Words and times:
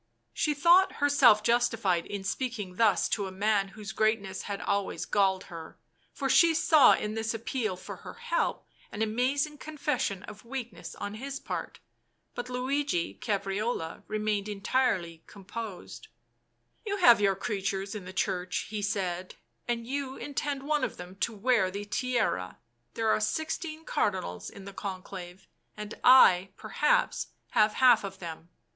She 0.33 0.55
thought 0.55 0.93
herself 0.93 1.43
justified 1.43 2.07
in 2.07 2.23
speaking 2.23 2.77
thus 2.77 3.07
to 3.09 3.27
a 3.27 3.31
man 3.31 3.67
whose 3.77 3.91
greatness 3.91 4.41
had 4.49 4.59
always 4.59 5.05
galled 5.05 5.43
her, 5.43 5.77
for 6.11 6.27
she 6.27 6.55
saw 6.55 6.93
in 6.93 7.13
this 7.13 7.35
appeal 7.35 7.75
for 7.75 7.97
her 7.97 8.15
help 8.15 8.65
an 8.91 9.03
amazing 9.03 9.59
confession 9.59 10.23
of 10.23 10.43
weakness 10.43 10.95
on 10.95 11.13
his 11.13 11.39
part. 11.39 11.81
But 12.33 12.49
Luigi 12.49 13.13
Caprarola 13.13 14.01
remained 14.07 14.49
entirely 14.49 15.21
composed." 15.27 16.07
You 16.87 16.97
have 16.97 17.21
your 17.21 17.35
creatures 17.35 17.93
in 17.93 18.05
the 18.05 18.11
Church," 18.11 18.65
he 18.71 18.81
said," 18.81 19.35
and 19.67 19.85
you 19.85 20.15
intend 20.15 20.63
one 20.63 20.83
of 20.83 20.97
them 20.97 21.15
to 21.17 21.31
wear 21.35 21.69
the 21.69 21.85
Tiara— 21.85 22.57
there 22.95 23.09
are 23.09 23.19
sixteen 23.19 23.85
Cardinals 23.85 24.49
in 24.49 24.65
the 24.65 24.73
Conclave, 24.73 25.45
and 25.77 25.93
I, 26.03 26.49
perhaps, 26.57 27.27
have 27.51 27.73
half 27.75 28.03
of 28.03 28.17
them. 28.17 28.49